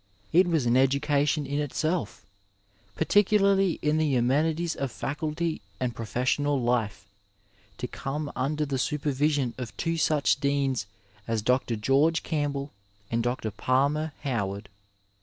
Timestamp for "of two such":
9.59-10.39